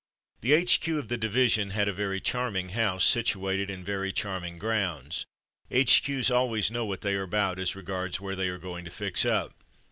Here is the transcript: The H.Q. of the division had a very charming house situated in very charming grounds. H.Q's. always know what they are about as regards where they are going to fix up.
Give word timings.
The 0.41 0.53
H.Q. 0.53 0.97
of 0.97 1.09
the 1.09 1.17
division 1.19 1.69
had 1.69 1.87
a 1.87 1.93
very 1.93 2.19
charming 2.19 2.69
house 2.69 3.05
situated 3.05 3.69
in 3.69 3.83
very 3.83 4.11
charming 4.11 4.57
grounds. 4.57 5.27
H.Q's. 5.69 6.31
always 6.31 6.71
know 6.71 6.85
what 6.87 7.01
they 7.01 7.13
are 7.13 7.21
about 7.21 7.59
as 7.59 7.75
regards 7.75 8.19
where 8.19 8.35
they 8.35 8.47
are 8.47 8.57
going 8.57 8.83
to 8.83 8.89
fix 8.89 9.25
up. 9.25 9.63